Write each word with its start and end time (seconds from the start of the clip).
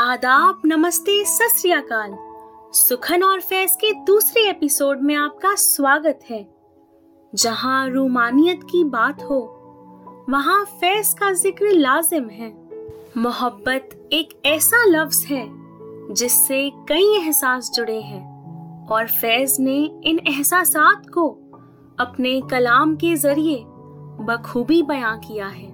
आदाब, 0.00 0.60
नमस्ते 0.66 1.24
अकाल। 1.72 2.16
सुखन 2.72 3.22
और 3.22 3.40
फैज 3.40 3.74
के 3.74 3.92
दूसरे 3.92 4.42
एपिसोड 4.50 5.00
में 5.00 5.14
आपका 5.14 5.54
स्वागत 5.54 6.20
है। 6.30 6.54
जहाँ 7.34 7.88
रूमानियत 7.88 8.60
की 8.62 8.84
बात 8.84 9.22
हो, 9.22 9.40
वहाँ 10.30 10.64
फैज 10.64 11.12
का 11.18 11.32
ज़िक्र 11.32 11.66
लाजिम 11.70 12.28
है। 12.28 12.48
मोहब्बत 13.16 14.08
एक 14.12 14.28
ऐसा 14.46 14.84
लफ्ज 14.84 15.24
है, 15.24 15.46
जिससे 16.14 16.72
कई 16.88 17.14
एहसास 17.16 17.70
जुड़े 17.74 18.00
हैं, 18.00 18.86
और 18.86 19.06
फैज 19.06 19.56
ने 19.60 20.00
इन 20.04 20.20
एहसास 20.28 20.72
को 21.08 21.28
अपने 22.00 22.40
कलाम 22.40 22.96
के 22.96 23.16
ज़रिए 23.16 23.64
बखूबी 24.24 24.82
बयां 24.82 25.18
किया 25.18 25.46
है। 25.46 25.68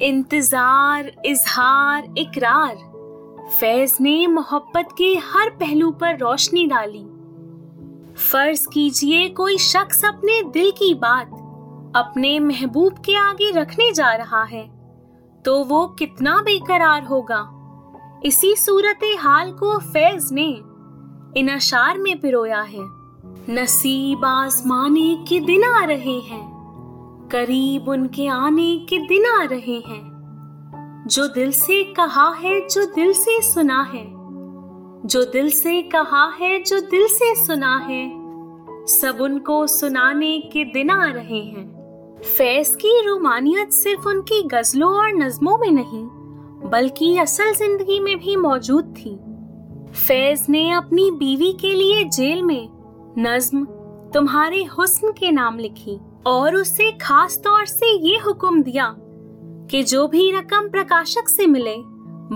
इंतज़ार, 0.00 1.12
इजहार, 1.26 2.14
इकरार 2.18 2.91
फैज 3.50 3.96
ने 4.00 4.26
मोहब्बत 4.26 4.88
के 4.98 5.14
हर 5.24 5.50
पहलू 5.50 5.90
पर 5.90 6.18
रोशनी 6.18 6.66
डाली। 6.66 7.04
फ़र्ज़ 8.22 8.66
कीजिए, 8.68 9.28
कोई 9.28 9.56
शख्स 9.58 10.04
अपने 10.04 10.42
दिल 10.42 10.70
की 10.70 10.94
बात, 10.94 11.30
अपने 11.96 12.38
महबूब 12.40 12.98
के 12.98 13.16
आगे 13.16 13.50
रखने 13.50 13.90
जा 13.92 14.12
रहा 14.14 14.42
है 14.44 14.64
तो 15.44 15.62
वो 15.64 15.86
कितना 15.88 16.36
बेकरार 16.42 17.04
होगा। 17.04 17.40
इसी 18.24 18.54
सूरत 18.56 19.00
हाल 19.18 19.52
को 19.52 19.78
फैज 19.78 20.28
ने 20.32 20.48
इन 21.36 21.48
अशार 21.48 21.98
में 21.98 22.20
पिरोया 22.20 22.60
है। 22.62 22.84
नसीब 23.50 24.24
आजमाने 24.24 25.14
के 25.28 25.40
दिन 25.40 25.64
आ 25.64 25.84
रहे 25.84 26.18
हैं, 26.20 27.28
करीब 27.32 27.88
उनके 27.88 28.26
आने 28.26 28.76
के 28.88 28.98
दिन 28.98 29.26
आ 29.26 29.42
रहे 29.44 29.78
हैं। 29.88 30.11
जो 31.06 31.26
दिल 31.28 31.52
से 31.52 31.84
कहा 31.84 32.30
है, 32.30 32.68
जो 32.68 32.84
दिल 32.84 33.12
से 33.12 33.42
सुना 33.42 33.82
है। 33.82 34.04
जो 35.06 35.24
दिल 35.24 35.50
से 35.50 35.82
कहा 35.82 36.32
है, 36.40 36.62
जो 36.62 36.80
दिल 36.80 37.06
से 37.06 37.34
सुना 37.46 37.76
है। 37.78 38.12
सब 38.86 39.18
उनको 39.20 39.66
सुनाने 39.66 40.40
के 40.40 40.64
दिन 40.64 40.90
आ 40.90 41.10
रहे 41.12 41.38
हैं। 41.38 42.20
फैज 42.36 42.68
की 42.68 43.06
रोमानियत 43.06 43.72
सिर्फ़ 43.72 44.08
उनकी 44.08 44.42
गजलों 44.42 44.94
और 44.94 45.08
नज्मों 45.08 45.58
में 45.58 45.70
नहीं, 45.70 46.04
बल्कि 46.70 47.18
असल 47.18 47.52
ज़िंदगी 47.52 48.00
में 48.00 48.18
भी 48.18 48.36
मौजूद 48.36 48.84
थी। 48.84 49.18
फैज 50.06 50.46
ने 50.48 50.70
अपनी 50.70 51.10
बीवी 51.10 51.52
के 51.52 51.74
लिए 51.74 52.04
जेल 52.04 52.42
में 52.42 52.68
नज्म 53.18 53.64
तुम्हारे 54.14 54.64
हुस्न 54.64 55.10
के 55.10 55.30
नाम 55.30 55.58
लिखी 55.58 55.98
और 56.26 56.56
उसे 56.56 56.92
खास 56.92 57.40
तौर 57.44 57.66
से 57.66 58.08
ये 58.08 58.18
हुक्म 58.18 58.62
दिया 58.62 58.96
कि 59.72 59.82
जो 59.82 60.08
भी 60.08 60.32
रकम 60.32 60.68
प्रकाशक 60.68 61.28
से 61.28 61.46
मिले, 61.46 61.76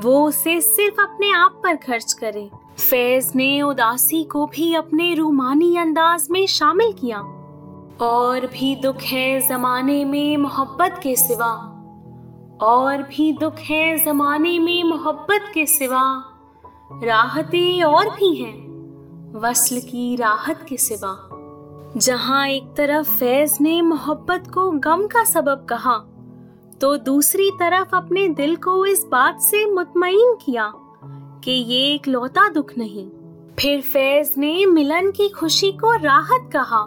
वो 0.00 0.28
उसे 0.28 0.60
सिर्फ़ 0.60 1.00
अपने 1.00 1.32
आप 1.32 1.60
पर 1.64 1.76
खर्च 1.76 2.12
करे। 2.12 2.50
फैज 2.90 3.32
ने 3.36 3.62
उदासी 3.62 4.24
को 4.24 4.46
भी 4.46 4.74
अपने 4.74 5.14
रूमानी 5.14 5.76
अंदाज 5.76 6.28
में 6.30 6.46
शामिल 6.46 6.92
किया। 6.92 7.18
और 8.00 8.46
भी 8.46 8.76
दुख 8.76 8.96
है 8.96 9.48
जमाने 9.48 10.04
में 10.04 10.36
मोहब्बत 10.36 11.00
के 11.02 11.16
सिवा। 11.16 11.52
और 12.62 13.02
भी 13.02 13.32
दुख 13.32 13.56
है 13.56 14.04
जमाने 14.04 14.58
में 14.58 14.84
मोहब्बत 14.84 15.50
के 15.54 15.66
सिवा। 15.66 16.24
राहतें 17.04 17.82
और 17.82 18.10
भी 18.10 18.34
हैं, 18.34 18.66
वसल 19.40 19.80
की 19.80 20.16
राहत 20.16 20.66
के 20.68 20.76
सिवा। 20.76 21.28
जहाँ 21.96 22.48
एक 22.48 22.64
तरफ़ 22.76 23.14
फैज 23.14 23.58
ने 23.60 23.82
मोहब्बत 23.82 24.44
को 24.54 24.70
गम 24.70 25.06
का 25.06 25.24
सबब 25.24 25.66
कहा 25.70 26.04
तो 26.80 26.96
दूसरी 26.96 27.50
तरफ़ 27.50 27.94
अपने 27.96 28.28
दिल 28.28 28.56
को 28.56 28.84
इस 28.86 29.04
बात 29.04 29.40
से 29.40 29.64
मुतमईन 29.66 30.34
किया 30.42 30.72
कि 31.44 31.52
ये 31.52 31.80
एक 31.94 32.08
लौता 32.08 32.48
दुख 32.48 32.72
नहीं। 32.78 33.08
फिर 33.58 33.80
फैज 33.80 34.32
ने 34.38 34.66
मिलन 34.66 35.10
की 35.10 35.28
खुशी 35.28 35.70
को 35.72 35.92
राहत 35.96 36.50
कहा, 36.52 36.82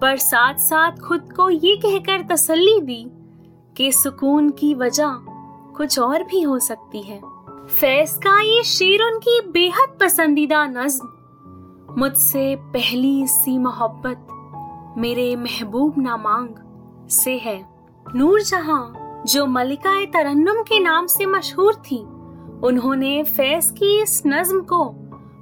पर 0.00 0.16
साथ 0.16 0.54
साथ 0.54 0.98
खुद 0.98 1.32
को 1.36 1.48
ये 1.50 1.74
कहकर 1.76 2.26
तसल्ली 2.26 2.80
दी 2.80 3.04
कि 3.76 3.90
सुकून 3.92 4.50
की 4.50 4.74
वजह 4.74 5.16
कुछ 5.76 5.98
और 5.98 6.22
भी 6.22 6.42
हो 6.42 6.58
सकती 6.58 7.02
है। 7.02 7.20
फैज 7.70 8.12
का 8.14 8.40
ये 8.40 8.62
शेर 8.64 9.02
उनकी 9.02 9.40
बेहद 9.50 9.98
पसंदीदा 10.00 10.66
नज्म, 10.66 11.08
मुझसे 11.98 12.54
पहली 12.72 13.26
सी 13.26 13.58
मोहब्बत 13.58 14.26
मेरे 14.98 15.34
महबूब 15.36 15.94
ना 15.98 16.16
मांग 16.16 17.08
से 17.10 17.36
है। 17.38 17.58
नूर 18.06 18.42
जहाँ 18.42 19.09
जो 19.26 19.46
मलिका 19.46 20.04
तरन्नुम 20.04 20.62
के 20.62 20.78
नाम 20.80 21.06
से 21.06 21.26
मशहूर 21.26 21.74
थी, 21.74 21.98
उन्होंने 22.64 23.22
फैज 23.22 23.70
की 23.70 24.02
इस 24.02 24.22
नज्म 24.26 24.60
को 24.60 24.84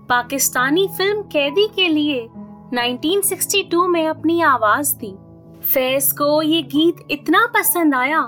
पाकिस्तानी 0.09 0.89
फ़िल्म 0.89 1.23
कैदी 1.23 1.67
के 1.67 1.89
लिए 1.89 2.29
1962 2.75 3.87
में 3.87 4.09
अपनी 4.09 4.41
आवाज़ 4.41 4.97
दी। 4.97 5.15
फैज 5.63 6.13
को 6.13 6.43
ये 6.43 6.63
गीत 6.63 6.97
इतना 7.11 7.47
पसंद 7.47 7.95
आया 7.95 8.23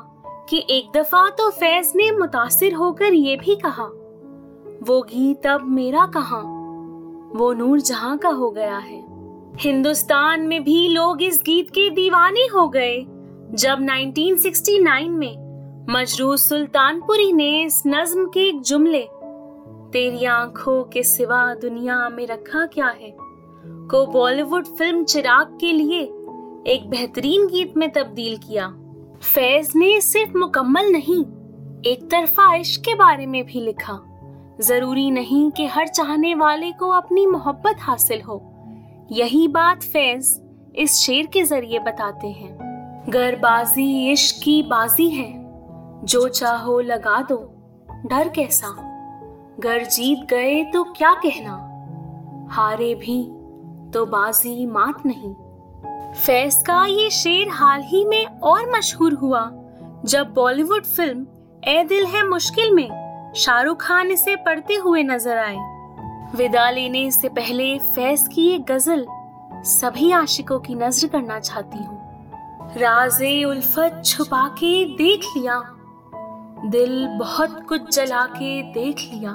कि 0.49 0.67
एक 0.71 0.99
दफ़ा 0.99 1.29
तो 1.31 1.51
फैज 1.51 1.93
ने 1.97 2.11
मुतासिर 2.11 2.75
होकर 2.75 3.15
ये 3.15 3.37
भी 3.37 3.57
कहा, 3.57 3.85
वो 4.83 5.03
गीत 5.03 5.47
अब 5.47 5.69
मेरा 5.69 6.07
कहा? 6.07 6.41
वो 7.39 7.53
नूर 7.53 7.81
जहाँ 7.81 8.19
का 8.19 8.29
हो 8.29 8.51
गया 8.51 8.77
है। 8.77 9.05
हिंदुस्तान 9.57 10.41
में 10.41 10.65
भी 10.65 10.89
लोग 10.89 11.23
इस 11.23 11.43
गीत 11.47 11.71
के 11.71 11.91
दीवाने 11.91 12.41
हो 12.41 12.69
गए। 12.69 13.07
जब 13.55 13.79
1969 13.81 15.09
में 15.09 15.87
मजरू 15.91 16.37
सुल्तानपुरी 16.37 17.33
ने 17.33 17.63
इस 17.63 17.83
नज्म 17.87 18.27
के 18.27 18.41
एक 18.41 18.61
जुमले, 18.61 19.03
तेरी 19.93 20.25
आँखों 20.25 20.83
के 20.85 21.03
सिवा 21.03 21.55
दुनिया 21.55 22.09
में 22.09 22.27
रखा 22.27 22.67
क्या 22.67 22.87
है, 22.87 23.17
को 23.91 24.07
बॉलीवुड 24.07 24.67
फ़िल्म 24.67 25.05
चिराग 25.05 25.59
के 25.61 25.73
लिए 25.73 26.01
एक 26.67 26.87
बेहतरीन 26.89 27.47
गीत 27.47 27.77
में 27.77 27.91
तब्दील 27.91 28.37
किया। 28.37 28.69
फैज 29.35 29.73
ने 29.77 30.01
सिर्फ़ 30.01 30.39
मुकम्मल 30.39 30.93
नहीं, 30.93 31.25
एक 31.93 32.09
तरफा 32.11 32.55
इश्क 32.55 32.81
के 32.81 32.95
बारे 32.95 33.27
में 33.27 33.45
भी 33.47 33.61
लिखा। 33.61 34.01
ज़रूरी 34.61 35.11
नहीं 35.11 35.51
कि 35.51 35.67
हर 35.67 35.89
चाहने 35.89 36.35
वाले 36.35 36.73
को 36.73 36.89
अपनी 36.89 37.27
मोहब्बत 37.27 37.77
हासिल 37.81 38.23
हो। 38.23 38.43
यही 39.13 39.49
बात 39.49 39.83
फैज 39.83 40.41
इस 40.77 40.95
शेर 40.95 41.27
के 41.27 41.43
ज़रिए 41.43 41.79
बताते 41.79 42.27
हैं। 42.27 42.60
गरबाजी 43.11 44.13
इश्क 44.13 44.43
की 44.43 44.63
बाजी 44.63 45.09
है। 45.11 45.31
जो 46.05 46.29
चाहो 46.29 46.79
लगा 46.81 47.21
दो, 47.23 47.37
डर 48.07 48.29
कैसा? 48.29 48.69
गर 49.61 49.85
जीत 49.85 50.19
गए 50.31 50.63
तो 50.65 50.83
क्या 50.93 51.13
कहना? 51.15 51.55
हारे 52.51 52.95
भी 52.95 53.23
तो 53.91 54.05
बाजी 54.07 54.67
मात 54.67 55.03
नहीं। 55.07 55.33
फैज 56.17 56.63
का 56.67 56.85
ये 56.87 57.11
शेर 57.11 57.49
हाल 57.49 57.83
ही 57.83 58.05
में 58.05 58.27
और 58.27 58.71
मशहूर 58.71 59.15
हुआ। 59.15 59.43
जब 60.05 60.33
बॉलीवुड 60.35 60.85
फ़िल्म 60.87 61.27
ए 61.69 61.83
दिल 61.85 62.07
है 62.07 62.27
मुश्किल 62.29 62.75
में 62.75 63.33
शाहरुख 63.37 63.83
खान 63.83 64.11
इसे 64.11 64.37
पढ़ते 64.37 64.75
हुए 64.75 65.03
नज़र 65.03 65.39
आए। 65.39 65.57
विदा 66.37 66.71
लेने 66.71 67.11
से 67.11 67.29
पहले 67.31 67.77
फैज 67.79 68.29
की 68.29 68.51
ये 68.51 68.59
गज़ल 68.71 69.07
सभी 69.69 70.13
आशिकों 70.13 70.59
की 70.61 70.75
नज़र 70.75 71.09
करना 71.09 71.41
चाहती 71.41 71.79
हूँ। 71.79 72.00
राजे 72.77 73.45
उल्फत 73.45 74.03
छुपा 74.05 74.49
के 74.49 74.85
देख 74.85 75.21
लिया। 75.37 75.63
दिल 76.67 77.07
बहुत 77.09 77.67
कुछ 77.69 77.95
जला 77.95 78.27
के 78.27 78.63
देख 78.63 79.11
लिया। 79.15 79.33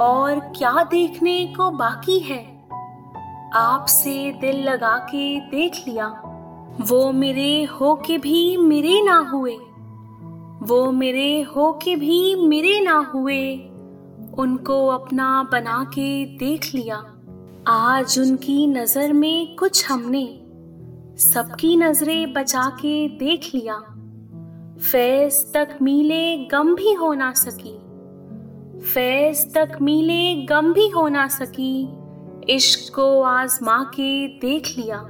और 0.00 0.38
क्या 0.38 0.84
देखने 0.84 1.46
को 1.46 1.70
बाकी 1.70 2.18
है? 2.18 2.68
आपसे 3.54 4.32
दिल 4.40 4.62
लगा 4.62 4.98
के 4.98 5.40
देख 5.40 5.72
लिया। 5.88 6.06
वो 6.80 7.12
मेरे 7.12 7.64
हो 7.64 7.94
के 7.94 8.18
भी 8.18 8.56
मेरे 8.56 9.02
ना 9.02 9.18
हुए। 9.18 9.56
वो 10.62 10.92
मेरे 10.92 11.42
हो 11.42 11.72
के 11.72 11.96
भी 11.96 12.34
मेरे 12.34 12.80
ना 12.80 13.10
हुए। 13.14 13.56
उनको 14.38 14.88
अपना 14.88 15.48
बना 15.52 15.84
के 15.84 16.24
देख 16.24 16.74
लिया। 16.74 17.04
आज 17.68 18.18
उनकी 18.18 18.66
नज़र 18.66 19.12
में 19.12 19.56
कुछ 19.56 19.90
हमने 19.90 20.38
सबकी 21.18 21.76
नज़रें 21.76 22.32
बचा 22.32 22.68
के 22.70 23.08
देख 23.08 23.50
लिया। 23.54 23.74
फैज 24.82 25.52
तक 25.54 25.78
मिले 25.82 26.36
गम 26.36 26.74
भी 26.74 26.92
हो 26.92 27.14
ना 27.14 27.32
सकी। 27.32 27.78
फैज 28.80 29.54
तक 29.54 29.78
मिले 29.82 30.34
गम 30.34 30.72
भी 30.72 30.88
हो 30.88 31.08
ना 31.08 31.28
सकी। 31.28 31.88
इश्क 32.48 32.94
को 32.94 33.22
आजमा 33.22 33.82
के 33.82 34.26
देख 34.28 34.74
लिया। 34.78 35.00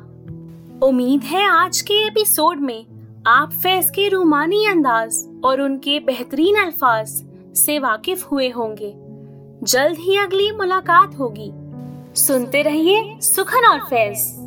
उम्मीद 0.83 1.23
है 1.23 1.49
आज 1.49 1.81
के 1.81 2.07
एपिसोड 2.07 2.61
में 2.61 2.87
आप 3.27 3.53
फैज 3.53 3.91
के 3.91 4.09
रूमानी 4.09 4.67
अंदाज 4.67 5.41
और 5.45 5.61
उनके 5.61 6.01
बेहतरीन 6.01 6.57
अल्फाज 6.57 7.09
से 7.55 7.79
वाकिफ 7.79 8.33
हुए 8.33 8.49
होंगे। 8.49 8.95
जल्द 9.63 9.99
ही 9.99 10.17
अगली 10.17 10.53
मुलाकात 10.53 11.19
होगी। 11.19 11.53
सुनते 12.15 12.63
रहिए 12.63 13.19
सुखन 13.21 13.69
और 13.69 13.81
फैज। 13.81 14.42